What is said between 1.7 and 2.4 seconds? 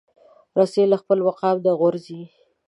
غورځي.